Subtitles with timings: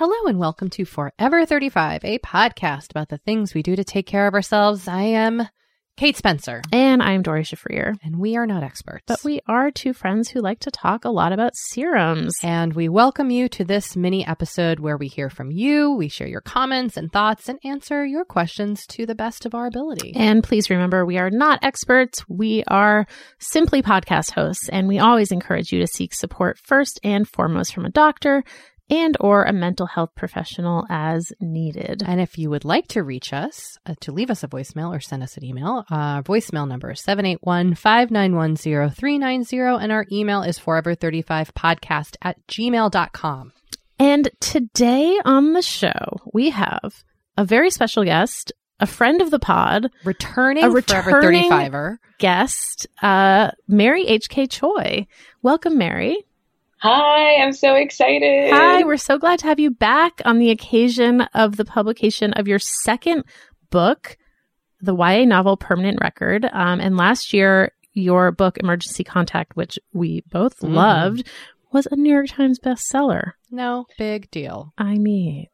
[0.00, 4.06] Hello and welcome to Forever 35, a podcast about the things we do to take
[4.06, 4.88] care of ourselves.
[4.88, 5.46] I am
[5.98, 7.98] Kate Spencer, and I'm Doree Shafrir.
[8.02, 9.04] and we are not experts.
[9.06, 12.34] But we are two friends who like to talk a lot about serums.
[12.42, 16.28] and we welcome you to this mini episode where we hear from you, we share
[16.28, 20.14] your comments and thoughts, and answer your questions to the best of our ability.
[20.16, 22.26] And please remember, we are not experts.
[22.26, 23.06] We are
[23.38, 27.84] simply podcast hosts, and we always encourage you to seek support first and foremost from
[27.84, 28.44] a doctor
[28.90, 32.02] and or a mental health professional as needed.
[32.04, 35.00] And if you would like to reach us, uh, to leave us a voicemail or
[35.00, 42.36] send us an email, our voicemail number is 781-591-0390, and our email is forever35podcast at
[42.48, 43.52] gmail.com.
[43.98, 47.04] And today on the show, we have
[47.36, 51.98] a very special guest, a friend of the pod, Returning, A Forever 35er.
[52.18, 54.46] guest, uh, Mary H.K.
[54.46, 55.06] Choi.
[55.42, 56.16] Welcome, Mary.
[56.82, 58.52] Hi, I'm so excited.
[58.52, 62.48] Hi, we're so glad to have you back on the occasion of the publication of
[62.48, 63.24] your second
[63.70, 64.16] book,
[64.80, 66.46] the YA novel Permanent Record.
[66.50, 70.74] Um, and last year, your book Emergency Contact, which we both Mhm.
[70.74, 71.28] loved,
[71.70, 73.32] was a New York Times bestseller.
[73.50, 74.72] No big deal.
[74.78, 75.48] I mean,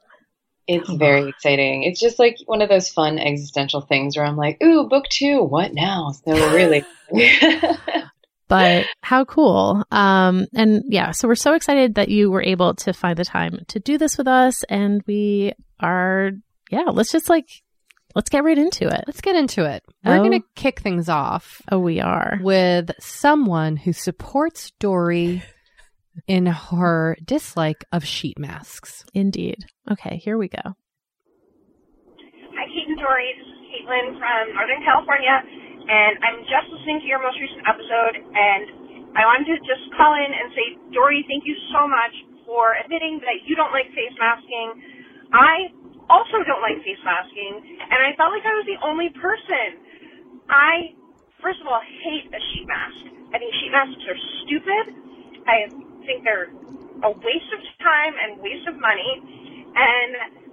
[0.69, 1.85] It's Come very exciting.
[1.85, 5.43] It's just like one of those fun existential things where I'm like, ooh, book two,
[5.43, 6.11] what now?
[6.25, 6.85] So really.
[8.49, 9.85] but how cool.
[9.91, 13.61] Um, and yeah, so we're so excited that you were able to find the time
[13.69, 14.63] to do this with us.
[14.65, 16.31] And we are,
[16.71, 17.49] yeah, let's just like,
[18.15, 19.05] let's get right into it.
[19.07, 19.83] Let's get into it.
[20.05, 20.25] We're Oh.
[20.25, 22.39] going to kick things off Oh, we are.
[22.43, 25.43] with someone who supports Doree
[26.27, 29.05] in her dislike of sheet masks.
[29.13, 29.59] Indeed.
[29.91, 30.63] Okay, here we go.
[32.57, 33.35] Hi, Kate and Doree.
[33.37, 35.43] This is Caitlin from Northern California,
[35.87, 38.65] and I'm just listening to your most recent episode, and
[39.15, 43.23] I wanted to just call in and say, Doree, thank you so much for admitting
[43.23, 44.69] that you don't like face masking.
[45.35, 45.71] I
[46.11, 49.83] also don't like face masking, and I felt like I was the only person.
[50.51, 50.95] I,
[51.43, 53.03] first of all, hate a sheet mask.
[53.35, 54.85] I think sheet masks are stupid.
[55.47, 55.67] I
[56.07, 56.51] think they're
[57.03, 59.13] a waste of time and waste of money.
[59.75, 60.11] And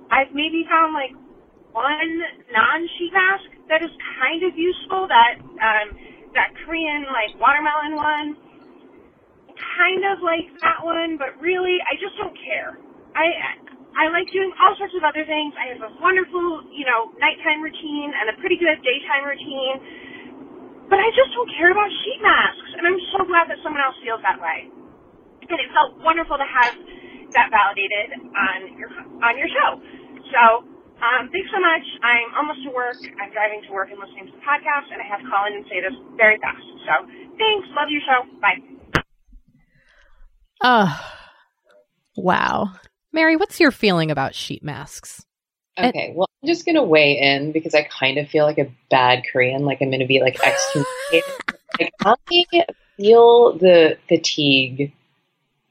[0.10, 1.14] I've maybe found like
[1.74, 2.14] one
[2.50, 5.08] non-sheet mask that is kind of useful.
[5.08, 5.88] That um,
[6.36, 8.28] that Korean like watermelon one,
[9.56, 12.78] kind of like that one, but really I just don't care.
[13.16, 13.58] I
[13.94, 15.54] I like doing all sorts of other things.
[15.54, 19.78] I have a wonderful, you know, nighttime routine and a pretty good daytime routine.
[20.90, 22.70] But I just don't care about sheet masks.
[22.78, 24.70] And I'm so glad that someone else feels that way.
[25.46, 26.74] And it felt wonderful to have
[27.38, 28.90] that validated on your
[29.22, 29.78] on your show.
[30.34, 30.42] So
[31.04, 31.86] um, thanks so much.
[32.00, 32.96] I'm almost to work.
[33.20, 35.60] I'm driving to work and listening to the podcast, and I have to call in
[35.60, 36.64] and say this very fast.
[36.88, 36.94] So
[37.36, 37.68] thanks.
[37.76, 38.24] Love your show.
[38.40, 39.04] Bye.
[40.64, 40.90] Oh,
[42.16, 42.72] wow.
[43.12, 45.26] Mary, what's your feeling about sheet masks?
[45.78, 49.24] Okay, well, I'm just gonna weigh in because I kind of feel like a bad
[49.32, 51.34] Korean, like I'm gonna be like excommunicated.
[51.80, 52.16] like I
[52.98, 54.94] feel the fatigue,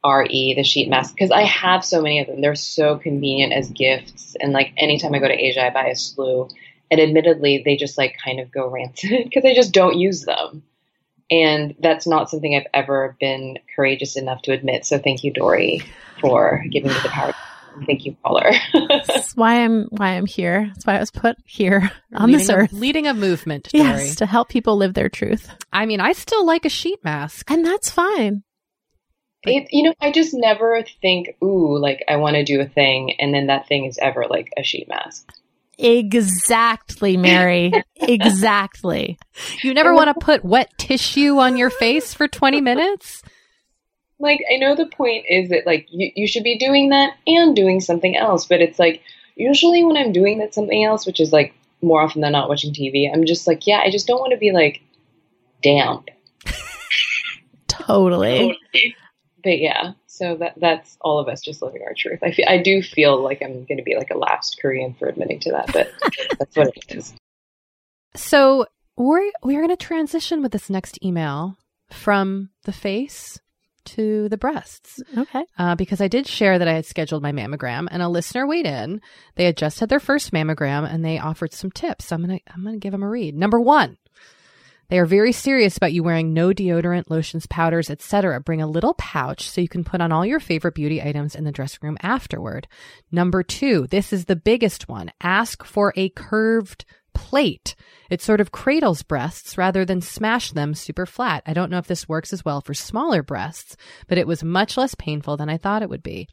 [0.04, 2.40] re the sheet mask because I have so many of them.
[2.40, 5.96] They're so convenient as gifts, and like anytime I go to Asia, I buy a
[5.96, 6.48] slew.
[6.90, 10.62] And admittedly, they just like kind of go rancid because I just don't use them.
[11.30, 14.84] And that's not something I've ever been courageous enough to admit.
[14.84, 15.82] So thank you, Doree,
[16.20, 17.32] for giving me the power.
[17.86, 18.50] Thank you, caller.
[18.88, 20.66] That's why I'm why I'm here.
[20.74, 22.72] That's why I was put here on leading this a, earth.
[22.72, 23.82] leading a movement, Doree.
[23.82, 25.48] Yes, to help people live their truth.
[25.72, 27.50] I mean, I still like a sheet mask.
[27.50, 28.42] And that's fine.
[29.44, 33.14] It, you know, I just never think, ooh, like I want to do a thing,
[33.18, 35.32] and then that thing is ever like a sheet mask.
[35.78, 37.72] Exactly, Mary.
[37.96, 39.18] exactly.
[39.62, 43.22] You never want to put wet tissue on your face for 20 minutes?
[44.18, 47.56] Like, I know the point is that like you, you should be doing that and
[47.56, 49.02] doing something else, but it's like
[49.34, 52.72] usually when I'm doing that something else, which is like more often than not watching
[52.72, 54.82] TV, I'm just like, yeah, I just don't want to be like
[55.62, 56.10] damp.
[57.66, 58.56] Totally.
[59.42, 62.20] But yeah, so that that's all of us just living our truth.
[62.22, 65.08] I feel, I do feel like I'm going to be like a last Korean for
[65.08, 65.90] admitting to that, but
[66.38, 67.14] that's what it is.
[68.14, 68.66] So
[68.96, 71.56] we're we're going to transition with this next email
[71.90, 73.38] from the face
[73.84, 75.44] to the breasts Okay.
[75.58, 78.64] uh, because I did share that I had scheduled my mammogram, and a listener weighed
[78.66, 79.00] in.
[79.34, 82.06] They had just had their first mammogram, and they offered some tips.
[82.06, 83.34] So I'm gonna I'm gonna give them a read.
[83.36, 83.96] Number one.
[84.92, 88.38] They are very serious about you wearing no deodorant, lotions, powders, etc.
[88.40, 91.44] Bring a little pouch so you can put on all your favorite beauty items in
[91.44, 92.68] the dressing room afterward.
[93.10, 95.10] Number two, this is the biggest one.
[95.22, 96.84] Ask for a curved
[97.14, 97.74] plate.
[98.10, 101.42] It sort of cradles breasts rather than smash them super flat.
[101.46, 103.78] I don't know if this works as well for smaller breasts,
[104.08, 106.28] but it was much less painful than I thought it would be.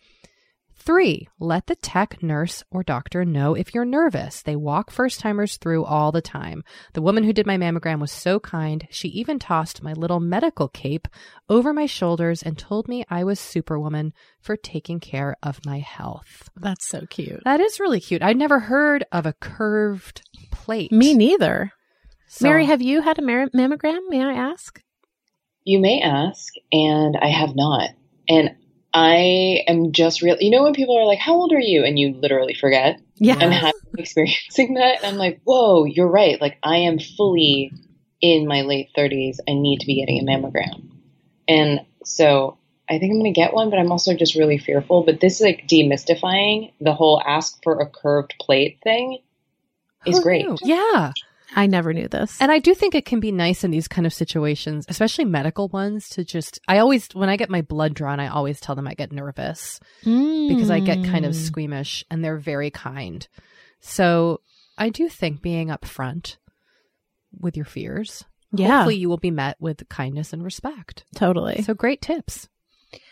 [0.82, 4.42] Three, let the tech, nurse, or doctor know if you're nervous.
[4.42, 6.64] They walk first timers through all the time.
[6.94, 8.88] The woman who did my mammogram was so kind.
[8.90, 11.08] She even tossed my little medical cape
[11.50, 16.50] over my shoulders and told me I was superwoman for taking care of my health.
[16.56, 17.44] That's so cute.
[17.44, 18.24] That is really cute.
[18.24, 20.22] I'd never heard of a curved
[20.52, 20.94] plate.
[20.94, 21.74] Me neither.
[22.30, 24.00] So- Mary, have you had a mar- mammogram?
[24.08, 24.82] May I ask?
[25.66, 27.90] You may ask, and I have not.
[28.30, 28.52] And
[28.94, 30.38] I am just real.
[30.40, 33.00] You know when people are like, "How old are you?" and you literally forget.
[33.16, 33.36] Yeah.
[33.40, 34.98] I'm having experiencing that.
[34.98, 36.40] And I'm like, "Whoa, you're right.
[36.42, 37.72] Like I am fully
[38.22, 39.38] in my late 30s.
[39.48, 40.90] I need to be getting a mammogram."
[41.48, 42.58] And so
[42.90, 45.04] I think I'm going to get one, but I'm also just really fearful.
[45.04, 49.20] But this is like demystifying the whole ask for a curved plate thing
[50.06, 50.46] is Who great.
[50.46, 50.58] knew?
[50.64, 51.12] Yeah.
[51.56, 52.38] I never knew this.
[52.40, 55.68] And I do think it can be nice in these kind of situations, especially medical
[55.70, 56.60] ones, to just.
[56.68, 59.80] I always, when I get my blood drawn, I always tell them I get nervous
[60.04, 61.36] because I get kind of Mm.
[61.48, 63.28] squeamish and they're very kind.
[63.80, 64.42] So
[64.78, 66.38] I do think being upfront
[67.40, 71.04] with your fears, Yeah, hopefully you will be met with kindness and respect.
[71.16, 71.62] totally.
[71.64, 72.48] So great tips.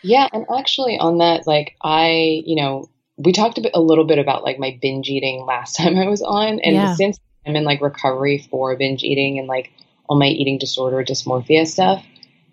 [0.02, 4.04] Yeah, and actually on that, like I, you know, we talked a, bit, a little
[4.06, 6.94] bit about like my binge eating last time I was on, and Yeah.
[6.94, 9.70] since I'm in like recovery for binge eating and like
[10.08, 12.04] all my eating disorder dysmorphia stuff,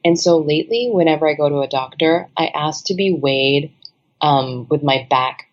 [0.04, 3.74] and so lately, whenever I go to a doctor, I ask to be weighed
[4.22, 5.48] um, with my back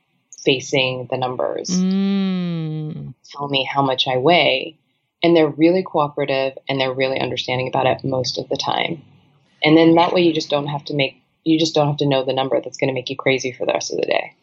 [0.45, 3.15] facing the numbers, Mm.
[3.31, 4.77] tell me how much I weigh,
[5.23, 9.03] and they're really cooperative and they're really understanding about it most of the time.
[9.65, 12.07] And then that way, you just don't have to make you just don't have to
[12.07, 14.37] know the number that's going to make you crazy for the rest of the day.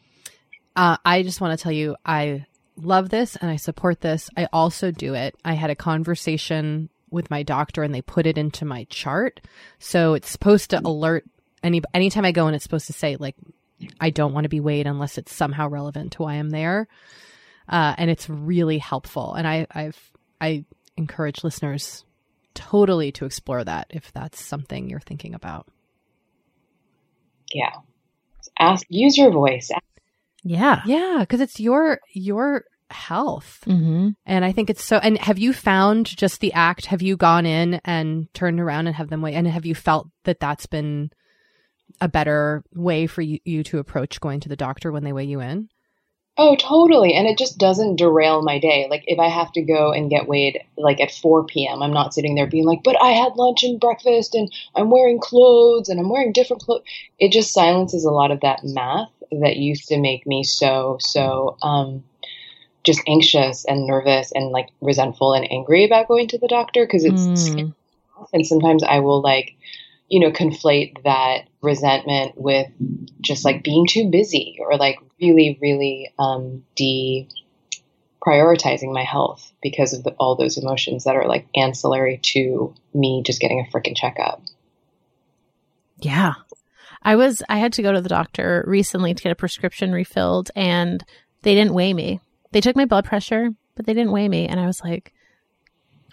[0.76, 2.46] Uh, I just want to tell you, I
[2.82, 4.30] love this and I support this.
[4.36, 5.36] I also do it.
[5.44, 9.42] I had a conversation with my doctor and they put it into my chart.
[9.80, 11.26] So it's supposed to alert
[11.64, 13.36] any anytime I go and it's supposed to say like
[14.00, 16.88] I don't want to be weighed unless it's somehow relevant to why I'm there.
[17.68, 19.36] Uh, and it's really helpful.
[19.36, 20.66] And I, I've I
[20.98, 22.04] encourage listeners
[22.54, 25.68] totally to explore that if that's something you're thinking about.
[27.54, 27.72] Yeah.
[28.60, 29.72] Ask, use your voice.
[30.44, 30.82] Yeah.
[30.86, 33.60] Yeah, because it's your your health.
[33.66, 34.10] Mm-hmm.
[34.26, 34.98] And I think it's so.
[34.98, 36.88] And have you found just the act?
[36.88, 39.36] Have you gone in and turned around and have them wait?
[39.36, 41.12] And have you felt that that's been
[42.02, 45.26] a better way for you, you to approach going to the doctor when they weigh
[45.26, 45.70] you in?
[46.42, 47.16] Oh, totally.
[47.16, 48.88] And it just doesn't derail my day.
[48.90, 52.14] Like if I have to go and get weighed like at 4 p.m., I'm not
[52.14, 56.00] sitting there being like, but I had lunch and breakfast and I'm wearing clothes and
[56.00, 56.84] I'm wearing different clothes.
[57.18, 61.58] It just silences a lot of that math that used to make me so, so,
[61.62, 62.04] um,
[62.84, 67.06] just anxious and nervous and like resentful and angry about going to the doctor because
[67.06, 67.74] it's Mm.
[68.34, 69.56] and sometimes I will like
[70.08, 72.68] you know conflate that resentment with
[73.22, 77.28] just like being too busy or like really really um de
[78.26, 83.24] prioritizing my health because of the, all those emotions that are like ancillary to me
[83.26, 84.42] just getting a freaking checkup.
[86.02, 86.34] Yeah.
[87.02, 90.52] I was I had to go to the doctor recently to get a prescription refilled
[90.56, 91.04] and
[91.44, 92.20] they didn't weigh me.
[92.52, 95.14] They took my blood pressure, but they didn't weigh me and I was like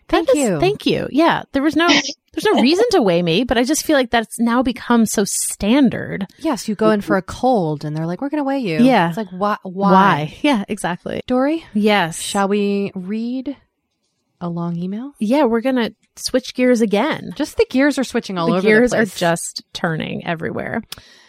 [0.09, 0.61] Thank "That is- you.
[0.61, 1.09] Thank you.
[1.11, 1.43] Yeah.
[1.53, 4.39] There was no there's no reason to weigh me, but I just feel like that's
[4.39, 6.27] now become so standard.
[6.39, 8.79] Yes, you go in for a cold and they're like, "We're going to weigh you."
[8.85, 9.09] Yeah.
[9.09, 9.57] it's like why?
[9.63, 10.37] Why?
[10.43, 11.23] Yeah, exactly.
[11.27, 12.21] Doree, Yes.
[12.21, 13.57] shall we read
[14.41, 15.13] a long email?
[15.19, 17.33] Yeah, we're going to switch gears again.
[17.37, 18.67] Just the gears are switching all the over.
[18.67, 20.83] gears the are just turning everywhere.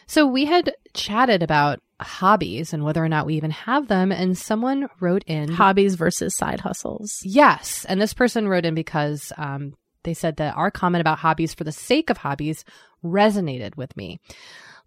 [0.08, 4.38] So we had chatted about hobbies and whether or not we even have them, and
[4.38, 7.20] someone wrote in Hobbies versus side hustles.
[7.24, 7.86] Yes.
[7.86, 9.74] And this person wrote in because um,
[10.04, 12.64] they said that our comment about hobbies for the sake of hobbies
[13.04, 14.20] resonated with me.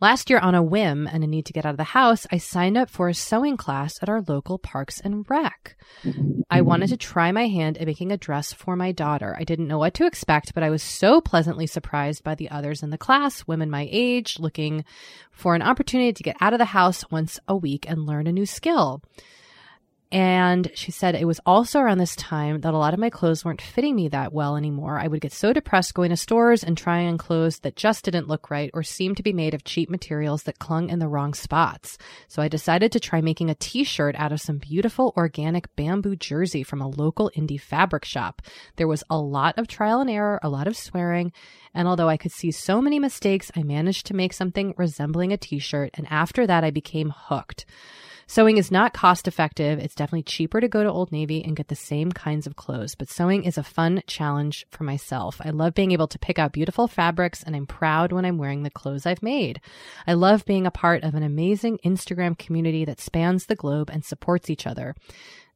[0.01, 2.39] Last year, on a whim and a need to get out of the house, I
[2.39, 5.77] signed up for a sewing class at our local Parks and Rec.
[6.03, 6.65] I mm-hmm.
[6.65, 9.37] wanted to try my hand at making a dress for my daughter.
[9.39, 12.83] I didn't know what to expect, but I was so pleasantly surprised by the others
[12.83, 14.87] in the class, women my age, looking
[15.33, 18.33] for an opportunity to get out of the house once a week and learn a
[18.33, 19.03] new skill.
[20.13, 23.45] And she said it was also around this time that a lot of my clothes
[23.45, 24.99] weren't fitting me that well anymore.
[24.99, 28.27] I would get so depressed going to stores and trying on clothes that just didn't
[28.27, 31.33] look right or seemed to be made of cheap materials that clung in the wrong
[31.33, 31.97] spots.
[32.27, 36.17] So I decided to try making a t shirt out of some beautiful organic bamboo
[36.17, 38.43] jersey from a local indie fabric shop.
[38.77, 41.33] There was a lot of trial and error, a lot of swearing,
[41.73, 45.37] and although I could see so many mistakes, I managed to make something resembling a
[45.37, 45.91] t shirt.
[45.95, 47.65] And after that, I became hooked.
[48.31, 49.81] Sewing is not cost effective.
[49.81, 52.95] It's definitely cheaper to go to Old Navy and get the same kinds of clothes,
[52.95, 55.41] but sewing is a fun challenge for myself.
[55.45, 58.63] I love being able to pick out beautiful fabrics and I'm proud when I'm wearing
[58.63, 59.61] the clothes I've made.
[60.07, 64.05] I love being a part of an amazing Instagram community that spans the globe and
[64.05, 64.95] supports each other.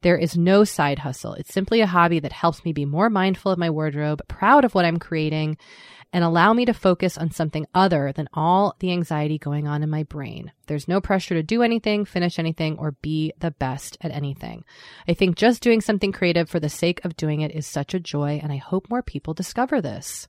[0.05, 1.33] There is no side hustle.
[1.33, 4.75] It's simply a hobby that helps me be more mindful of my wardrobe, proud of
[4.75, 5.57] what I'm creating,
[6.13, 9.89] and allow me to focus on something other than all the anxiety going on in
[9.89, 10.51] my brain.
[10.67, 14.63] There's no pressure to do anything, finish anything, or be the best at anything.
[15.07, 17.99] I think just doing something creative for the sake of doing it is such a
[17.99, 20.27] joy, and I hope more people discover this.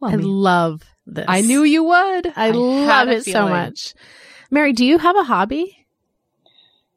[0.00, 1.24] Well, I love this.
[1.26, 2.26] I knew you would.
[2.36, 3.94] I, had love it so much.
[4.50, 5.86] Mary, do you have a hobby?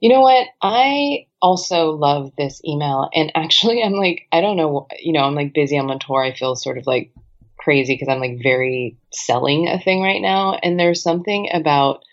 [0.01, 0.47] You know what?
[0.61, 3.09] I also love this email.
[3.13, 5.77] And actually, I'm like, I don't know, you know, I'm like busy.
[5.77, 6.23] I'm on tour.
[6.23, 7.13] I feel sort of like
[7.57, 10.55] crazy because I'm like very selling a thing right now.
[10.55, 12.03] And there's something about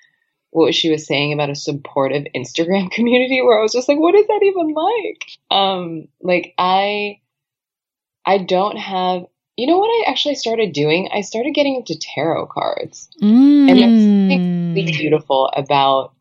[0.51, 4.15] what she was saying about a supportive Instagram community where I was just like, what
[4.15, 5.25] is that even like?
[5.51, 7.21] Um, like I,
[8.27, 9.25] I don't have,
[9.57, 11.09] you know what I actually started doing?
[11.13, 13.09] I started getting into tarot cards.
[13.67, 14.41] And there's something
[14.75, 14.99] really Mm.
[14.99, 16.15] beautiful about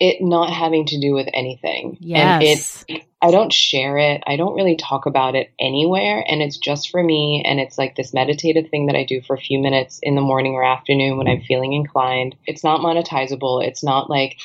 [0.00, 1.98] it not having to do with anything.
[2.00, 2.84] And Yes.
[2.88, 4.22] it I don't share it.
[4.28, 7.96] I don't really talk about it anywhere and it's just for me and it's like
[7.96, 11.18] this meditative thing that I do for a few minutes in the morning or afternoon
[11.18, 12.36] when I'm feeling inclined.
[12.46, 13.66] It's not monetizable.
[13.66, 14.38] It's not like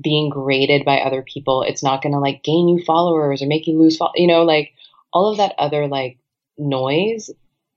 [0.00, 1.62] being graded by other people.
[1.62, 4.42] It's not going to like gain you followers or make you lose fol- you know
[4.42, 4.72] like
[5.12, 6.16] all of that other like
[6.56, 7.30] noise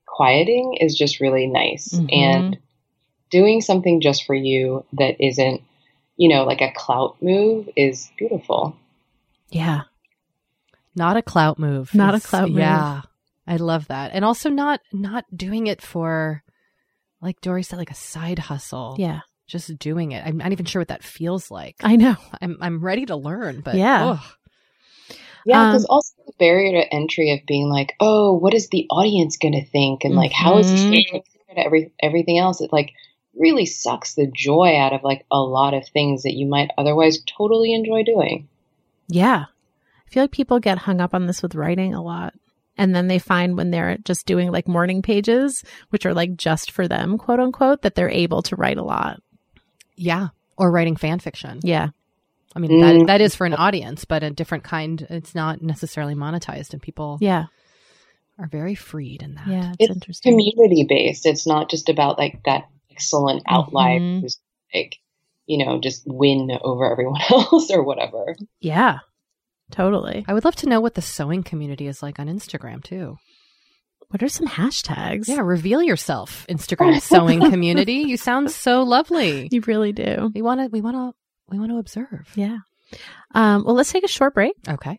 [0.06, 1.92] quieting is just really nice.
[1.92, 2.08] Mhm.
[2.12, 2.58] And
[3.30, 5.60] doing something just for you that isn't,
[6.18, 8.76] you know, like a clout move is beautiful.
[9.48, 9.82] yeah.
[10.94, 11.94] Not a clout move.
[11.94, 12.58] Not a clout move.
[12.58, 13.02] Yeah.
[13.46, 14.10] I love that.
[14.12, 16.42] And also not not doing it for
[17.22, 18.96] like Doree said, like a side hustle.
[18.98, 19.20] Yeah.
[19.46, 20.26] Just doing it.
[20.26, 21.76] I'm not even sure what that feels like.
[21.84, 22.16] I know.
[22.42, 24.04] I'm I'm ready to learn, but Yeah.
[24.06, 24.24] ugh.
[25.46, 28.86] Yeah, because Um, also the barrier to entry of being like, oh, what is the
[28.90, 30.04] audience going to think?
[30.04, 30.90] And like, how is this Mhm.
[30.90, 32.60] going to compare to every, everything else?
[32.60, 32.90] It like
[33.38, 37.22] really sucks the joy out of like a lot of things that you might otherwise
[37.26, 38.48] totally enjoy doing.
[39.08, 39.44] Yeah.
[40.06, 42.34] I feel like people get hung up on this with writing a lot.
[42.76, 46.70] And then they find when they're just doing like morning pages, which are like just
[46.70, 49.20] for them, quote unquote, that they're able to write a lot.
[49.96, 50.28] Yeah.
[50.56, 51.60] Or writing fan fiction.
[51.62, 51.88] Yeah.
[52.54, 53.06] I mean, that, mm.
[53.08, 55.06] that is for an audience, but a different kind.
[55.10, 57.46] It's not necessarily monetized, and people Yeah.
[58.38, 59.46] are very freed in that.
[59.46, 59.68] Yeah.
[59.70, 60.32] It's, It's interesting.
[60.32, 61.26] community based.
[61.26, 62.68] It's not just about like that
[62.98, 64.20] excellent outlier Mhm.
[64.22, 64.38] who's
[64.74, 64.96] like,
[65.46, 68.34] you know, just win over everyone else or whatever.
[68.60, 68.98] Yeah.
[69.70, 70.24] Totally.
[70.26, 73.16] I would love to know what the sewing community is like on Instagram too.
[74.08, 75.28] What are some hashtags?
[75.28, 78.04] Yeah, reveal yourself, Instagram sewing community.
[78.06, 79.48] You sound so lovely.
[79.52, 80.30] You really do.
[80.34, 80.68] We want to.
[80.68, 81.12] We want to.
[81.50, 82.32] We want to observe.
[82.34, 82.58] Yeah.
[83.34, 84.54] Um, well, let's take a short break.
[84.66, 84.98] Okay.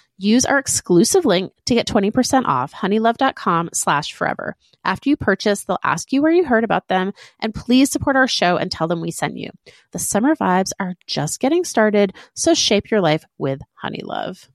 [0.17, 4.55] Use our exclusive link to get 20% off honeylove.com slash forever.
[4.83, 8.27] After you purchase, they'll ask you where you heard about them and please support our
[8.27, 9.49] show and tell them we sent you.
[9.91, 14.47] The summer vibes are just getting started, so shape your life with Honeylove.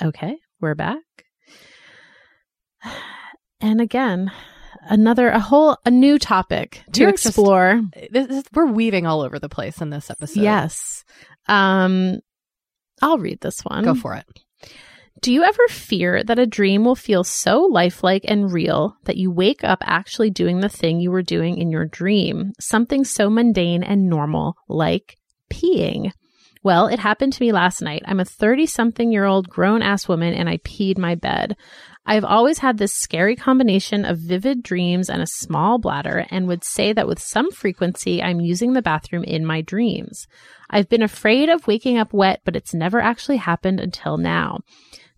[0.00, 1.02] Okay, we're back.
[3.60, 4.30] And again,
[4.82, 7.80] another a whole a new topic to You're just- explore.
[8.10, 10.40] This, this, we're weaving all over the place in this episode.
[10.40, 11.04] yes.
[11.46, 12.18] Um
[13.00, 13.84] I'll read this one.
[13.84, 14.26] Go for it.
[15.20, 19.30] Do you ever fear that a dream will feel so lifelike and real that you
[19.32, 22.52] wake up actually doing the thing you were doing in your dream?
[22.60, 25.16] Something so mundane and normal like
[25.50, 26.12] peeing.
[26.62, 28.02] Well, it happened to me last night.
[28.04, 31.56] I'm a 30 something year old grown ass woman and I peed my bed.
[32.08, 36.64] I've always had this scary combination of vivid dreams and a small bladder and would
[36.64, 40.26] say that with some frequency I'm using the bathroom in my dreams.
[40.70, 44.60] I've been afraid of waking up wet, but it's never actually happened until now.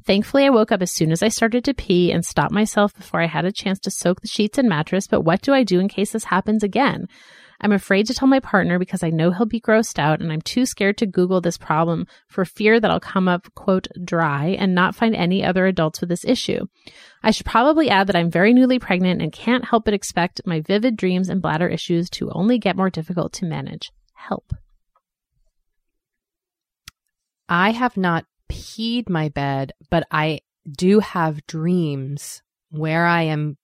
[0.04, 3.22] Thankfully, I woke up as soon as I started to pee and stopped myself before
[3.22, 5.06] I had a chance to soak the sheets and mattress.
[5.06, 7.06] But what do I do in case this happens again?
[7.60, 10.40] I'm afraid to tell my partner because I know he'll be grossed out, and I'm
[10.40, 14.74] too scared to Google this problem for fear that I'll come up, quote, dry and
[14.74, 16.66] not find any other adults with this issue.
[17.22, 20.60] I should probably add that I'm very newly pregnant and can't help but expect my
[20.60, 23.92] vivid dreams and bladder issues to only get more difficult to manage.
[24.14, 24.54] Help.
[27.48, 33.56] I have not peed my bed, but I do have dreams where I am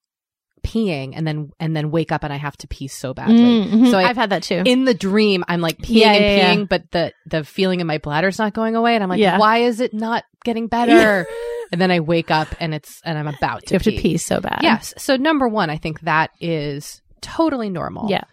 [0.67, 3.37] peeing and then and then wake up and I have to pee so badly.
[3.37, 3.91] Mhm.
[3.91, 4.63] So I, I've had that too.
[4.67, 6.55] in the dream I'm like peeing Yeah, and yeah, yeah.
[6.55, 9.39] peeing, but the the feeling in my bladder's not going away, and I'm like, Yeah.
[9.39, 11.27] why is it not getting better?
[11.73, 14.17] and then I wake up and it's and I'm about to you have to pee
[14.19, 14.61] so bad.
[14.63, 14.93] Yes.
[14.99, 18.11] So number one, I think that is totally normal.
[18.11, 18.25] Yeah.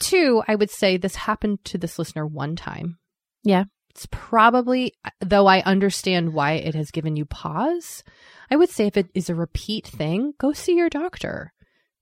[0.00, 2.98] Two, I would say this happened to this listener one time.
[3.42, 3.64] Yeah.
[3.90, 8.04] It's probably, though I understand why it has given you pause,
[8.48, 11.52] I would say if it is a repeat thing, go see your doctor.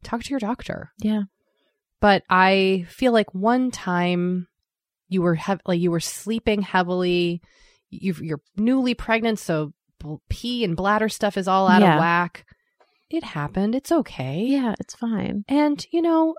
[0.07, 0.93] Talk to your doctor.
[0.99, 1.23] Yeah.
[2.01, 4.47] but I feel like one time
[5.09, 7.41] you were hev- like you were sleeping heavily.
[7.91, 9.73] you you're newly pregnant, so
[10.29, 11.95] pee and bladder stuff is all out Yeah.
[11.95, 12.45] of whack.
[13.11, 13.75] It happened.
[13.75, 14.45] It's okay.
[14.47, 15.45] Yeah, it's fine.
[15.49, 16.35] And you know,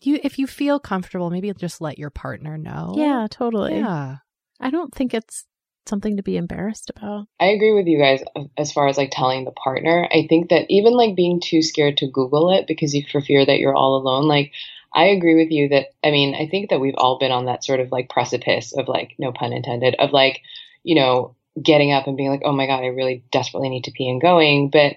[0.00, 2.94] you if you feel comfortable, maybe just let your partner know.
[2.96, 3.76] Yeah, totally.
[3.76, 4.16] Yeah.
[4.60, 5.44] I don't think it's
[5.88, 7.26] something to be embarrassed about.
[7.40, 8.22] I agree with you guys
[8.56, 10.08] as far as like telling the partner.
[10.10, 13.44] I think that even like being too scared to Google it because you for fear
[13.44, 14.52] that you're all alone, like
[14.94, 17.64] I agree with you that I mean, I think that we've all been on that
[17.64, 20.40] sort of like precipice of like, no pun intended, of like,
[20.82, 23.92] you know, getting up and being like, oh my God, I really desperately need to
[23.92, 24.70] pee and going.
[24.70, 24.96] But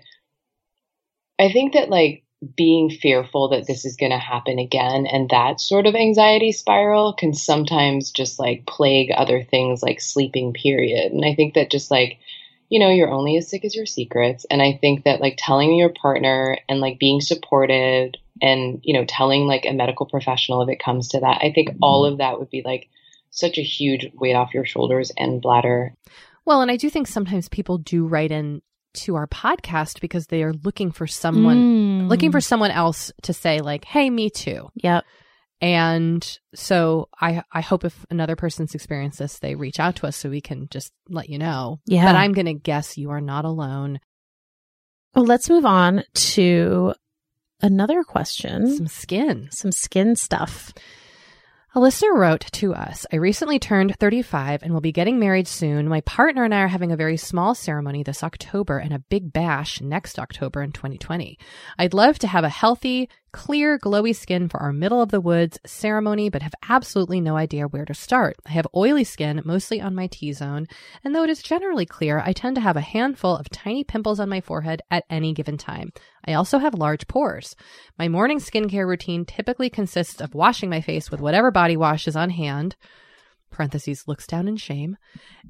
[1.39, 2.23] I think that like
[2.55, 7.13] being fearful that this is going to happen again and that sort of anxiety spiral
[7.13, 11.11] can sometimes just like plague other things like sleeping period.
[11.11, 12.19] And i think that just like
[12.69, 14.45] you know you're only as sick as your secrets.
[14.51, 19.05] And i think that like telling your partner and like being supportive and you know
[19.05, 22.13] telling like a medical professional if it comes to that i think all mm-hmm.
[22.13, 22.87] of that would be like
[23.37, 25.93] such a huge weight off your shoulders and bladder.
[26.45, 28.61] Well, and I do think sometimes people do write in
[28.97, 31.57] to our podcast because they are looking for someone
[32.05, 32.09] Mm.
[32.09, 35.03] looking for someone else to say like, "Hey, me too." Yep.
[35.59, 40.15] And so I I hope if another person's experienced this, they reach out to us
[40.15, 41.79] so we can just let you know.
[41.87, 42.05] Yeah.
[42.05, 43.99] But I'm going to guess you are not alone.
[45.15, 46.93] Well, let's move on to
[47.61, 48.75] another question.
[48.77, 49.49] Some skin.
[49.51, 50.73] Some skin stuff.
[51.77, 55.87] A listener wrote to us I recently turned 35 and will be getting married soon.
[55.87, 59.31] My partner and I are having a very small ceremony this October and a big
[59.31, 61.37] bash next October in 2020.
[61.77, 65.59] I'd love to have a healthy, clear, glowy skin for our middle of the woods
[65.63, 68.35] ceremony, but have absolutely no idea where to start.
[68.47, 70.65] I have oily skin, mostly on my T zone,
[71.03, 74.19] and though it is generally clear, I tend to have a handful of tiny pimples
[74.19, 75.91] on my forehead at any given time.
[76.25, 77.55] I also have large pores.
[77.99, 82.15] My morning skincare routine typically consists of washing my face with whatever body wash is
[82.15, 82.75] on hand,
[83.51, 84.97] parentheses looks down in shame,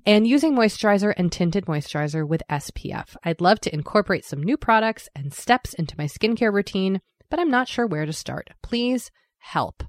[0.06, 3.16] and using moisturizer and tinted moisturizer with SPF.
[3.24, 7.52] I'd love to incorporate some new products and steps into my skincare routine, but I'm
[7.52, 8.50] not sure where to start.
[8.62, 9.84] Please help.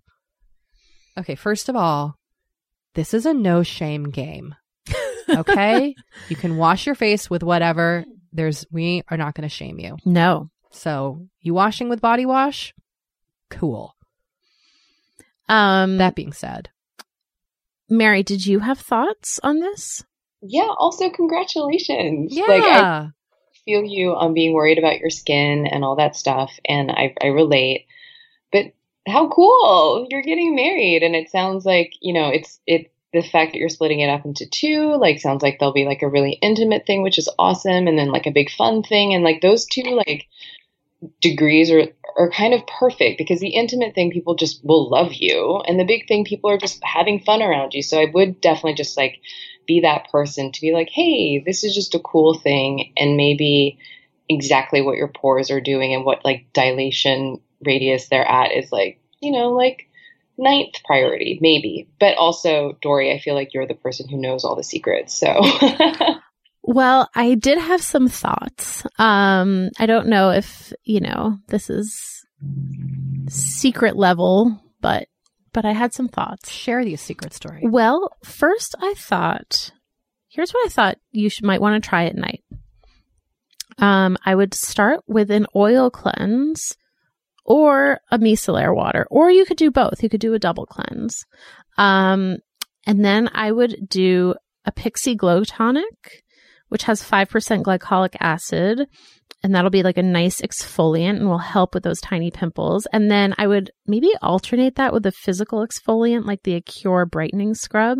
[1.16, 2.16] Okay, first of all,
[2.94, 4.54] this is a no shame game.
[5.30, 5.94] Okay?
[6.30, 8.06] you can wash your face with whatever.
[8.32, 9.98] There's we are not going to shame you.
[10.06, 10.48] No.
[10.70, 12.72] So, you washing with body wash?
[13.50, 13.94] Cool.
[15.46, 16.70] Um That being said,
[17.90, 20.02] Mary, did you have thoughts on this?
[20.42, 22.44] yeah also congratulations yeah.
[22.46, 23.08] like i
[23.68, 27.26] feel you on being worried about your skin and all that stuff and I, I
[27.26, 27.86] relate.
[28.50, 28.72] But
[29.06, 30.06] how cool!
[30.08, 33.68] You're getting married and it sounds like you know it's it the fact that you're
[33.68, 37.02] splitting it up into two like sounds like there'll be like a really intimate thing
[37.02, 40.26] which is awesome and then like a big fun thing and like those two like
[41.20, 41.84] degrees are
[42.16, 45.84] are kind of perfect because the intimate thing people just will love you and the
[45.84, 47.82] big thing people are just having fun around you.
[47.82, 49.20] So i would definitely just like
[49.68, 53.78] be that person to be like hey this is just a cool thing and maybe
[54.28, 58.98] exactly what your pores are doing and what like dilation radius they're at is like
[59.20, 59.88] you know like
[60.38, 64.56] ninth priority maybe but also doree i feel like you're the person who knows all
[64.56, 65.40] the secrets so
[66.70, 68.84] Well, I did have some thoughts.
[68.98, 72.26] Um, I don't know if, you know, this is
[73.30, 75.08] secret level, but
[75.52, 76.50] but I had some thoughts.
[76.50, 77.62] share the secret story.
[77.62, 79.72] Well, first I thought,
[80.28, 82.44] here's what I thought you should might want to try at night.
[83.78, 86.76] Um, I would start with an oil cleanse
[87.44, 90.02] or a micellar water, or you could do both.
[90.02, 91.24] You could do a double cleanse.
[91.78, 92.38] Um,
[92.86, 94.34] and then I would do
[94.64, 96.24] a Pixie Glow Tonic,
[96.68, 98.86] which has 5% glycolic acid.
[99.42, 102.86] And that'll be like a nice exfoliant and will help with those tiny pimples.
[102.92, 107.54] And then I would maybe alternate that with a physical exfoliant like the Acure Brightening
[107.54, 107.98] Scrub.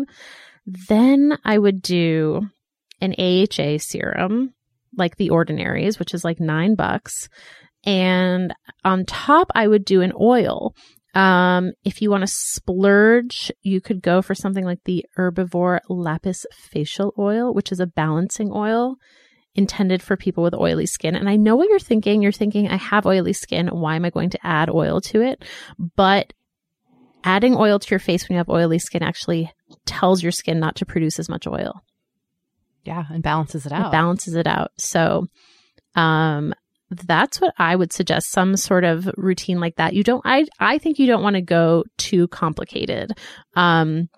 [0.65, 2.49] Then I would do
[2.99, 4.53] an AHA serum
[4.97, 7.29] like the Ordinary's, which is like nine bucks.
[7.85, 10.75] And on top, I would do an oil.
[11.15, 16.45] Um, if you want to splurge, you could go for something like the Herbivore Lapis
[16.53, 18.97] Facial Oil, which is a balancing oil
[19.55, 21.15] intended for people with oily skin.
[21.15, 22.21] And I know what you're thinking.
[22.21, 23.67] You're thinking, I have oily skin.
[23.67, 25.43] Why am I going to add oil to it?
[25.95, 26.33] But
[27.23, 29.51] adding oil to your face when you have oily skin actually
[29.85, 31.81] tells your skin not to produce as much oil.
[32.85, 33.91] Yeah, and balances it It out.
[33.91, 34.71] balances it out.
[34.77, 35.27] So,
[35.95, 36.53] um,
[36.91, 38.31] that's what I would suggest.
[38.31, 39.93] Some sort of routine like that.
[39.93, 40.21] You don't.
[40.25, 43.11] I I think you don't want to go too complicated.
[43.55, 44.09] Um,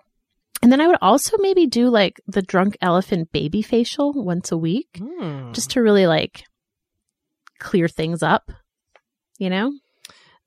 [0.62, 4.56] and then I would also maybe do like the drunk elephant baby facial once a
[4.56, 5.52] week, Hmm.
[5.52, 6.44] just to really like
[7.58, 8.50] clear things up.
[9.38, 9.72] You know.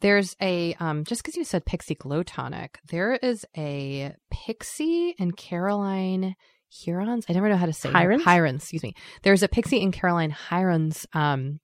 [0.01, 5.36] There's a um just because you said Pixie Glow Tonic, there is a Pixie and
[5.36, 6.36] Caroline
[6.69, 7.25] Hurons.
[7.30, 8.21] I never know how to say Hirons?
[8.21, 8.93] Hirons, excuse me.
[9.23, 11.60] There's a Pixie and Caroline Hirons um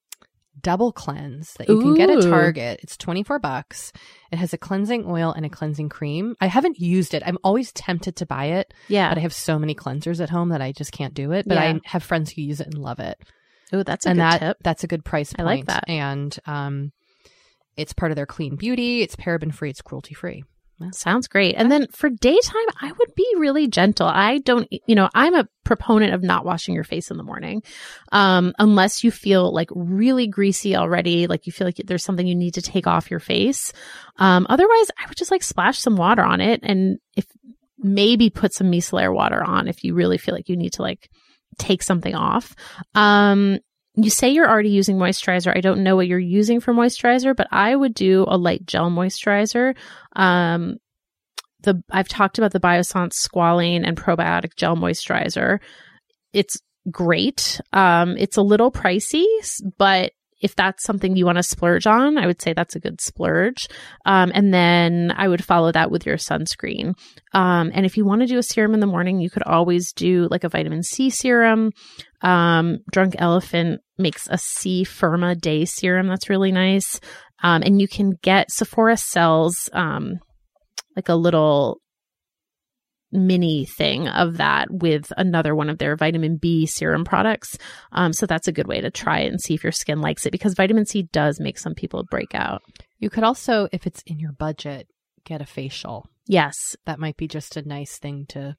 [0.60, 2.80] double cleanse that you can get at Target.
[2.84, 3.94] It's 24 bucks.
[4.32, 6.36] It has a cleansing oil and a cleansing cream.
[6.42, 7.24] I haven't used it.
[7.26, 9.10] I'm always tempted to buy it, Yeah.
[9.10, 11.48] but I have so many cleansers at home that I just can't do it.
[11.48, 11.64] But Yeah.
[11.64, 13.18] I have friends who use it and love it
[13.74, 14.58] Oh, that's a and good that tip.
[14.62, 15.86] that's a good price I like that.
[15.88, 16.92] And um,
[17.78, 19.02] it's part of their clean beauty.
[19.02, 19.70] It's paraben free.
[19.70, 20.44] It's cruelty free.
[20.92, 21.56] Sounds great.
[21.56, 24.08] And then for daytime, I would be really gentle.
[24.08, 27.64] I don't, you know, I'm a proponent of not washing your face in the morning.
[28.12, 32.36] Um, unless you feel like really greasy already, like you feel like there's something you
[32.36, 33.74] need to take off your face.
[34.18, 37.26] Um, otherwise I would just like splash some water on it and if
[37.78, 41.10] maybe put some micellar water on if you really feel like you need to like
[41.58, 42.56] take something off.
[42.96, 43.60] Um,
[43.96, 45.56] you say you're already using moisturizer.
[45.56, 48.90] I don't know what you're using for moisturizer, but I would do a light gel
[48.90, 49.76] moisturizer.
[50.16, 50.78] Um,
[51.64, 55.60] the I've talked about the Biossance squalane and probiotic gel moisturizer.
[56.34, 56.58] It's
[56.90, 57.60] great.
[57.74, 59.26] Um, it's a little pricey,
[59.78, 63.00] but if that's something you want to splurge on, I would say that's a good
[63.00, 63.68] splurge.
[64.06, 66.94] Um, and then I would follow that with your sunscreen.
[67.34, 69.94] Um, and if you want to do a serum in the morning, you could always
[69.94, 71.72] do like a vitamin C serum.
[72.22, 77.00] Um, Drunk Elephant makes a C Firma Day serum that's really nice.
[77.44, 80.20] Um, and you can get Sephora sells um,
[80.96, 81.80] like a little
[83.12, 87.58] mini thing of that with another one of their vitamin B serum products.
[87.92, 90.26] Um, so that's a good way to try it and see if your skin likes
[90.26, 92.62] it because vitamin C does make some people break out.
[93.00, 94.88] You could also, if it's in your budget,
[95.26, 96.08] get a facial.
[96.28, 96.56] Yes.
[96.86, 98.56] That might be just a nice thing to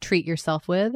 [0.00, 0.92] treat yourself with.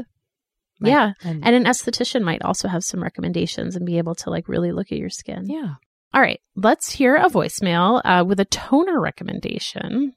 [0.81, 1.13] Might- Yeah.
[1.25, 4.73] And, And an esthetician might also have some recommendations and be able to like really
[4.73, 5.45] look at your skin.
[5.47, 5.75] yeah.
[6.13, 6.41] All right.
[6.57, 10.13] Let's hear a voicemail uh, with a toner recommendation.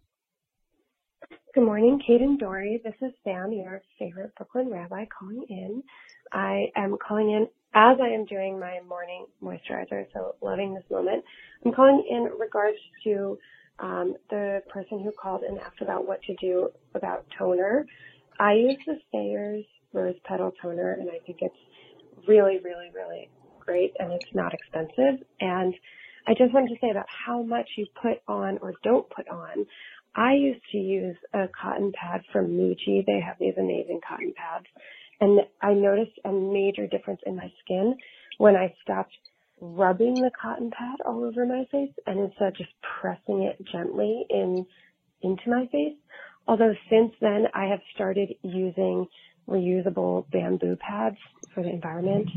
[1.54, 2.82] Good morning, Kate and Doree.
[2.84, 5.84] This is Sam, your favorite Brooklyn rabbi, calling in.
[6.32, 11.24] I am calling in as I am doing my morning moisturizer, so loving this moment.
[11.64, 13.38] I'm calling in regards to
[13.78, 17.86] um, the person who called and asked about what to do about toner.
[18.40, 19.64] I use the Thayers
[19.94, 21.56] Rose Petal Toner, and I think it's
[22.28, 25.24] really, really, really great, and it's not expensive.
[25.40, 25.76] And
[26.26, 29.66] I just wanted to say about how much you put on or don't put on.
[30.16, 33.06] I used to use a cotton pad from Muji.
[33.06, 34.66] They have these amazing cotton pads.
[35.20, 37.96] And I noticed a major difference in my skin
[38.38, 39.14] when I stopped
[39.62, 42.72] rubbing the cotton pad all over my face and instead just
[43.02, 44.66] pressing it gently in
[45.22, 45.96] into my face.
[46.48, 49.08] Although since then I have started using
[49.48, 51.18] reusable bamboo pads
[51.54, 52.30] for the environment.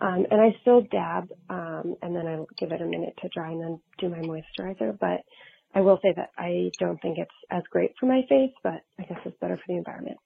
[0.00, 3.50] Um, and I still dab, um, and then I give it a minute to dry
[3.50, 4.96] and then do my moisturizer.
[4.98, 5.24] But
[5.78, 9.04] I will say that I don't think it's as great for my face, but I
[9.04, 10.16] guess it's better for the environment.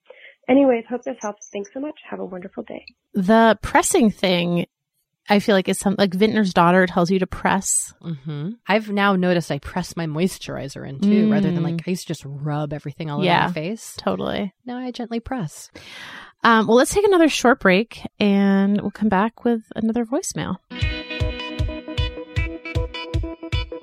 [0.49, 1.47] Anyways, hope this helps.
[1.53, 1.93] Thanks so much.
[2.09, 2.83] Have a wonderful day.
[3.13, 4.65] The pressing thing,
[5.29, 7.93] I feel like is some like Vintner's daughter tells you to press.
[8.01, 12.01] hmm I've now noticed I press my moisturizer in too, rather than like I used
[12.03, 13.41] to just rub everything all Yeah.
[13.41, 13.93] over my face.
[13.97, 14.53] Totally.
[14.65, 15.69] Now I gently press.
[16.43, 20.55] Um, well, let's take another short break and we'll come back with another voicemail.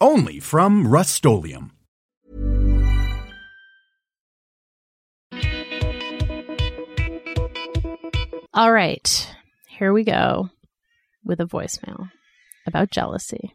[0.00, 1.72] Only from Rust-Oleum
[8.56, 9.36] All right.
[9.68, 10.48] Here we go
[11.22, 12.10] with a voicemail
[12.66, 13.54] about jealousy.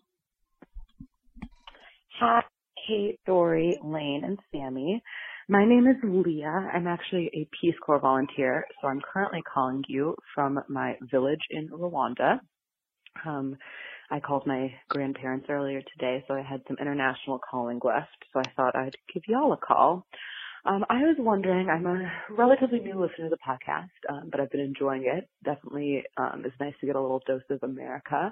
[2.20, 2.44] Hi,
[2.88, 5.02] Kate, Doree, Lane, and Sammy.
[5.50, 6.70] My name is Leah.
[6.72, 11.70] I'm actually a Peace Corps volunteer, so I'm currently calling you from my village in
[11.70, 12.40] Rwanda.
[13.26, 13.58] Um,
[14.12, 18.52] I called my grandparents earlier today, so I had some international calling left, so I
[18.56, 20.06] thought I'd give y'all a call.
[20.66, 24.52] Um, I was wondering, I'm a relatively new listener to the podcast, um, but I've
[24.52, 25.28] been enjoying it.
[25.44, 28.32] Definitely, um, it's nice to get a little dose of America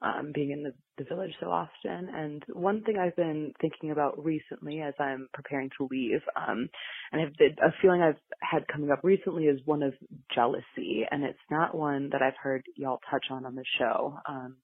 [0.00, 2.08] um, being in the, the village so often.
[2.14, 6.68] And one thing I've been thinking about recently as I'm preparing to leave, um,
[7.12, 9.94] and I've, a feeling I've had coming up recently is one of
[10.34, 11.04] jealousy.
[11.10, 14.18] And it's not one that I've heard y'all touch on on the show.
[14.28, 14.56] Um,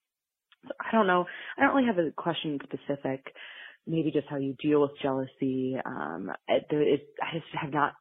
[0.81, 1.27] I don't know.
[1.57, 3.33] I don't really have a question specific.
[3.87, 5.77] Maybe just how you deal with jealousy.
[5.85, 7.93] Um, it, it, I just have not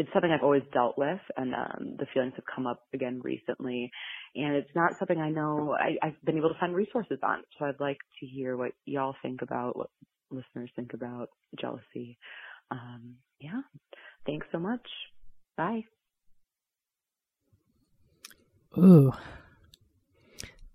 [0.00, 3.90] it's something I've always dealt with, and um, the feelings have come up again recently.
[4.34, 7.42] And it's not something I know I, I've been able to find resources on.
[7.58, 9.90] So I'd like to hear what y'all think about, what
[10.30, 11.28] listeners think about
[11.60, 12.16] jealousy.
[12.70, 13.60] Um, yeah.
[14.24, 14.86] Thanks so much.
[15.58, 15.84] Bye.
[18.78, 19.12] Ooh.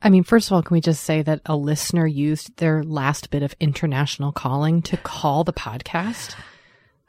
[0.06, 3.32] I mean, first of all, can we just say that a listener used their last
[3.32, 6.36] bit of international calling to call the podcast?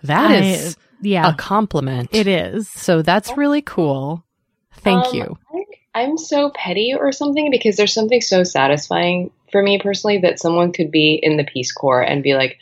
[0.02, 2.08] That I- is yeah, a compliment.
[2.12, 2.70] it is.
[2.70, 4.24] So that's really cool.
[4.78, 5.38] Thank Um, you.
[5.50, 10.18] I think I'm so petty or something because there's something so satisfying for me personally
[10.18, 12.56] that someone could be in the Peace Corps and be like,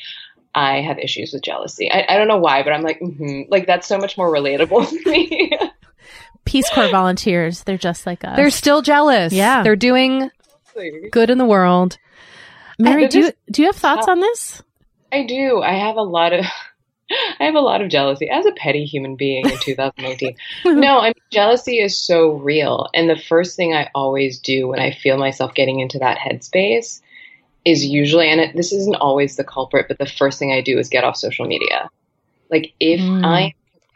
[0.52, 1.90] I have issues with jealousy.
[1.92, 3.42] I, I don't know why, but I'm like, mm-hmm.
[3.50, 5.52] like that's so much more relatable to me.
[6.44, 8.36] Peace Corps volunteers, they're just like us.
[8.36, 9.32] They're still jealous.
[9.32, 9.62] Yeah.
[9.62, 10.30] They're doing
[11.10, 11.98] good in the world.
[12.78, 14.62] Mary, do you, do you have thoughts on this?
[15.12, 15.62] I do.
[15.62, 16.44] I have a lot of
[17.38, 20.36] I have a lot of jealousy as a petty human being in 2019.
[20.80, 22.88] no, I mean jealousy is so real.
[22.94, 27.00] And the first thing I always do when I feel myself getting into that headspace
[27.64, 30.78] is usually and it, this isn't always the culprit, but the first thing I do
[30.78, 31.88] is get off social media.
[32.50, 33.24] Like if Mm.
[33.24, 33.52] I'm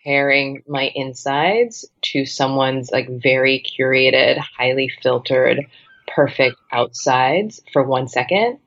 [0.08, 5.66] comparing my insides to someone's like very curated, highly filtered,
[6.06, 8.58] perfect outsides for one second,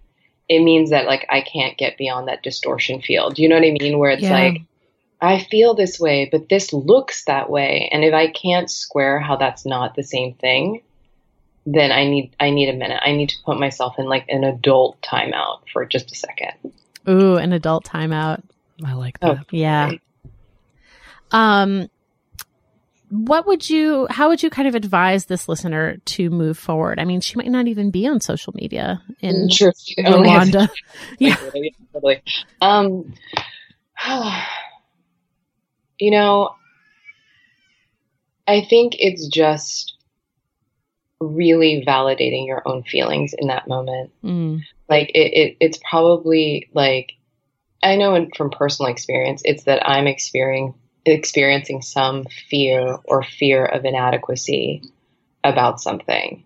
[0.47, 3.39] it means that like I can't get beyond that distortion field.
[3.39, 3.97] You know what I mean?
[3.97, 4.33] Where it's Yeah.
[4.33, 4.61] like,
[5.19, 7.89] I feel this way, but this looks that way.
[7.91, 10.81] And if I can't square how that's not the same thing,
[11.65, 13.01] then I need I need a minute.
[13.03, 16.53] I need to put myself in like an adult timeout for just a second.
[17.09, 18.43] Ooh, an adult timeout.
[18.85, 19.35] I like Oh.
[19.35, 19.45] that.
[19.51, 19.91] Yeah.
[21.31, 21.89] Um,
[23.11, 24.07] what would you?
[24.09, 26.97] How would you kind of advise this listener to move forward?
[26.97, 29.49] I mean, she might not even be on social media in
[30.05, 30.69] only has- Rwanda.
[31.19, 31.35] Yeah.
[31.93, 32.23] Totally.
[32.61, 33.13] Um,
[35.99, 36.55] you know,
[38.47, 39.95] I think it's just
[41.19, 44.11] really validating your own feelings in that moment.
[44.23, 44.61] Mm.
[44.89, 47.11] Like it, it it's probably like
[47.83, 50.75] I know in, from personal experience, it's that I'm experiencing
[51.05, 54.83] experiencing some fear or fear of inadequacy
[55.43, 56.43] about something.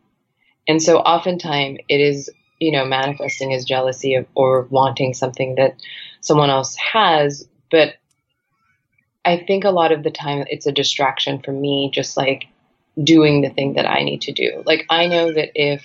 [0.68, 2.30] And so oftentimes it is,
[2.60, 5.76] you know, manifesting as jealousy of, or wanting something that
[6.22, 7.48] someone else has.
[7.70, 7.96] But
[9.24, 12.46] I think a lot of the time it's a distraction for me, just like
[13.04, 14.64] doing the thing that I need to do.
[14.66, 15.84] Like, I know that if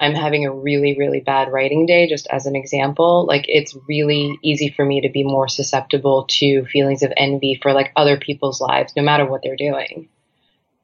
[0.00, 4.38] I'm having a really, really bad writing day, just as an example, like it's really
[4.42, 8.60] easy for me to be more susceptible to feelings of envy for like other people's
[8.60, 10.08] lives, no matter what they're doing.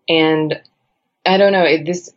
[0.08, 0.60] And
[1.26, 2.10] I don't know, it, this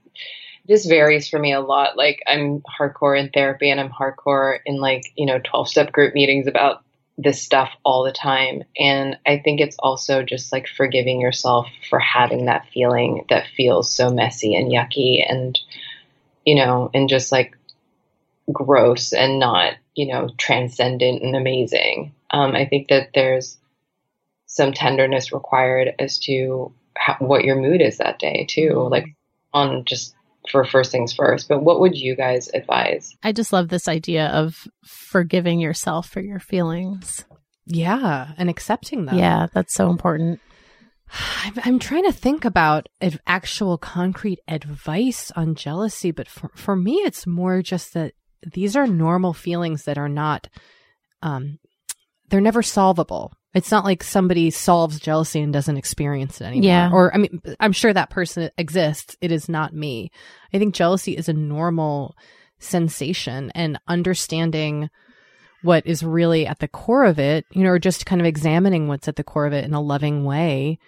[0.68, 1.98] this varies for me a lot.
[1.98, 6.14] Like I'm hardcore in therapy and I'm hardcore in like, you know, 12 step group
[6.14, 6.84] meetings about
[7.18, 8.64] this stuff all the time.
[8.78, 13.92] And I think it's also just like forgiving yourself for having that feeling that feels
[13.94, 15.60] so messy and yucky and,
[16.46, 17.58] you know, and just like
[18.52, 22.14] gross and not, you know, transcendent and amazing.
[22.32, 23.58] Um, I think that there's
[24.46, 28.88] some tenderness required as to how, what your mood is that day, too.
[28.89, 29.06] Like
[29.54, 30.16] on just
[30.50, 31.48] for first things first.
[31.48, 33.16] But what would you guys advise?
[33.24, 37.26] I just love this idea of forgiving yourself for your feelings.
[37.66, 39.18] Yeah, and accepting them.
[39.18, 40.39] Yeah, that's so important.
[41.43, 42.88] I'm, I'm trying to think about
[43.28, 48.14] actual concrete advice on jealousy, but for, for me, it's more just that
[48.53, 50.47] these are normal feelings that are not,
[51.22, 51.59] um,
[52.30, 53.34] they're never solvable.
[53.53, 56.66] It's not like somebody solves jealousy and doesn't experience it anymore.
[56.66, 56.89] Yeah.
[56.91, 59.18] Or, I mean, I'm sure that person exists.
[59.20, 60.12] It is not me.
[60.53, 62.16] I think jealousy is a normal
[62.59, 64.89] sensation and understanding
[65.64, 68.88] what is really at the core of it, you know, or just kind of examining
[68.88, 70.80] what's at the core of it in a loving way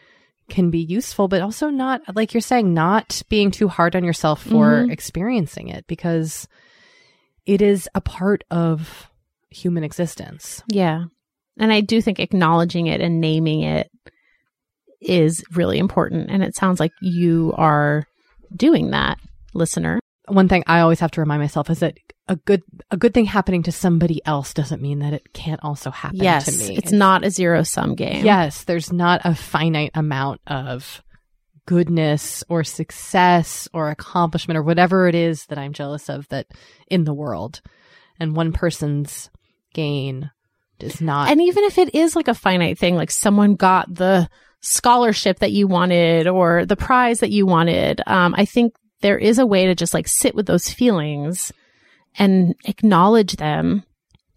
[0.49, 4.41] can be useful, but also not, like you're saying, not being too hard on yourself
[4.43, 4.91] for Mhm.
[4.91, 6.47] experiencing it because
[7.45, 9.09] it is a part of
[9.49, 10.63] human existence.
[10.67, 11.05] Yeah.
[11.57, 13.89] And I do think acknowledging it and naming it
[15.01, 16.29] is really important.
[16.29, 18.05] And it sounds like you are
[18.55, 19.19] doing that,
[19.53, 19.99] listener.
[20.27, 21.97] One thing I always have to remind myself is that
[22.27, 25.91] a good a good thing happening to somebody else doesn't mean that it can't also
[25.91, 26.45] happen yes.
[26.45, 26.77] to me.
[26.77, 28.23] It's, not a zero sum game.
[28.23, 31.03] Yes, there's not a finite amount of
[31.65, 36.47] goodness or success or accomplishment or whatever it is that I'm jealous of that
[36.87, 37.61] in the world.
[38.19, 39.29] And one person's
[39.73, 40.31] gain
[40.79, 44.29] does not And even if it is like a finite thing, like someone got the
[44.61, 48.73] scholarship that you wanted or the prize that you wanted, um, I think
[49.03, 51.51] there is a way to just like sit with those feelings
[52.17, 53.83] and acknowledge them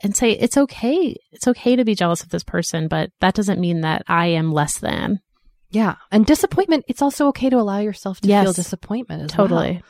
[0.03, 1.17] and say, it's okay.
[1.33, 4.53] It's okay to be jealous of this person, but that doesn't mean that I am
[4.53, 5.21] less than.
[5.71, 5.95] Yeah.
[6.13, 8.45] And disappointment, it's also okay to allow yourself to Yes.
[8.45, 9.73] feel disappointment as Totally.
[9.73, 9.83] well.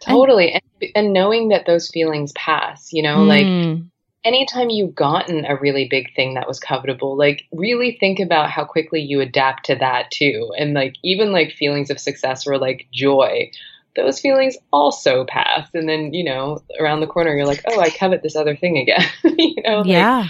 [0.00, 0.52] Totally.
[0.52, 3.88] And, and knowing that those feelings pass, you know, like Mm.
[4.24, 8.64] anytime you've gotten a really big thing that was covetable, like really think about how
[8.64, 10.52] quickly you adapt to that too.
[10.58, 13.50] And like even like feelings of success or like joy,
[13.96, 15.68] those feelings also pass.
[15.74, 18.78] And then, you know, around the corner, you're like, oh, I covet this other thing
[18.78, 19.04] again.
[19.38, 20.28] you know, like, yeah.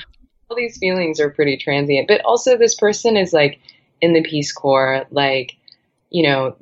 [0.48, 2.08] all these feelings are pretty transient.
[2.08, 3.60] But also, this person is like
[4.00, 5.56] in the Peace Corps, like,
[6.10, 6.56] you know,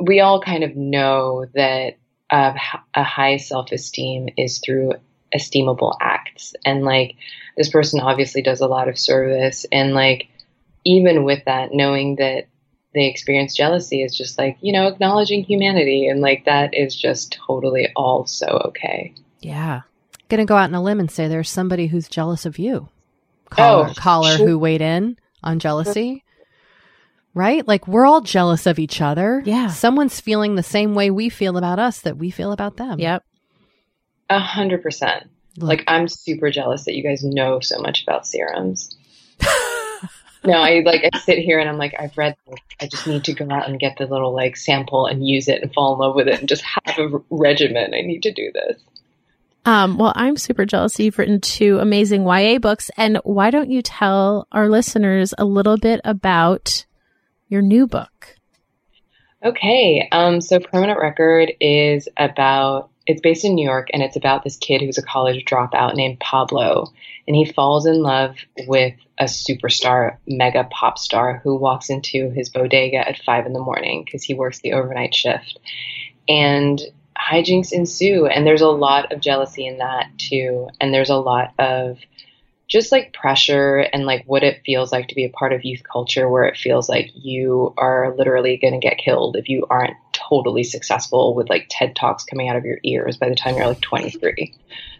[0.00, 1.96] we all kind of know that
[2.30, 2.54] uh,
[2.94, 4.92] a high self esteem is through
[5.34, 6.54] esteemable acts.
[6.64, 7.16] And like,
[7.56, 9.64] this person obviously does a lot of service.
[9.70, 10.28] And like,
[10.84, 12.46] even with that, knowing that
[12.94, 16.06] they experience jealousy is just like, you know, acknowledging humanity.
[16.08, 19.14] And like, that is just totally also okay.
[19.40, 19.82] Yeah.
[20.28, 22.88] Gonna go out on a limb and say there's somebody who's jealous of you.
[23.50, 24.46] Caller, Oh, caller sure.
[24.48, 26.24] who weighed in on jealousy.
[27.34, 27.66] Right?
[27.66, 29.42] Like we're all jealous of each other.
[29.44, 29.66] Yeah.
[29.68, 32.98] Someone's feeling the same way we feel about us that we feel about them.
[33.00, 33.24] Yep.
[34.30, 35.24] A hundred percent.
[35.58, 38.96] Like I'm super jealous that you guys know so much about serums.
[40.44, 42.58] no, I like I sit here and I'm like I've read this.
[42.80, 45.62] I just need to go out and get the little like sample and use it
[45.62, 47.94] and fall in love with it and just have a r- regimen.
[47.94, 48.80] I need to do this.
[49.66, 50.98] Um, well, I'm super jealous.
[50.98, 52.90] You've written two amazing YA books.
[52.96, 56.84] And why don't you tell our listeners a little bit about
[57.48, 58.36] your new book?
[59.42, 64.42] Okay, um, so Permanent Record is about, it's based in New York and it's about
[64.42, 66.92] this kid who's a college dropout named Pablo.
[67.26, 68.36] And he falls in love
[68.66, 73.60] with a superstar, mega pop star who walks into his bodega at five in the
[73.60, 75.58] morning because he works the overnight shift.
[76.28, 76.80] And
[77.18, 78.26] hijinks ensue.
[78.26, 80.68] And there's a lot of jealousy in that too.
[80.80, 81.98] And there's a lot of
[82.66, 85.82] just like pressure and like what it feels like to be a part of youth
[85.90, 89.96] culture where it feels like you are literally going to get killed if you aren't
[90.12, 93.66] totally successful with like TED Talks coming out of your ears by the time you're
[93.66, 94.54] like 23.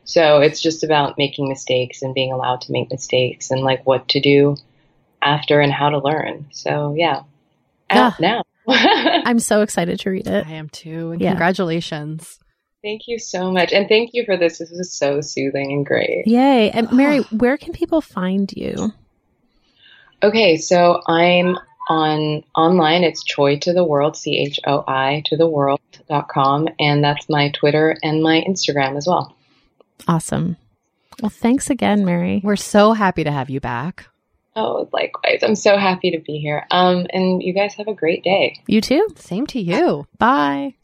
[0.04, 4.08] So it's just about making mistakes and being allowed to make mistakes and like what
[4.10, 4.56] to do
[5.22, 6.46] after and how to learn.
[6.52, 7.22] So yeah,
[7.90, 8.42] out now.
[8.68, 10.46] I'm so excited to read it.
[10.46, 11.12] I am too.
[11.12, 11.30] And Yeah.
[11.30, 12.38] congratulations.
[12.82, 13.72] Thank you so much.
[13.72, 14.58] And thank you for this.
[14.58, 16.26] This was so soothing and great.
[16.26, 16.70] Yay.
[16.70, 18.92] And Mary, where can people find you?
[20.22, 23.04] Okay, so I'm on online.
[23.04, 27.04] It's Choi to the World, C H O I to the world dot com, and
[27.04, 29.34] that's my Twitter and my Instagram as well.
[30.06, 30.56] Awesome.
[31.22, 32.40] Well, thanks again, Mary.
[32.42, 34.06] We're so happy to have you back.
[34.56, 35.40] Oh, likewise.
[35.42, 36.66] I'm so happy to be here.
[36.70, 38.56] Um, and you guys have a great day.
[38.66, 39.08] You too.
[39.16, 40.06] Same to you.
[40.18, 40.74] Bye.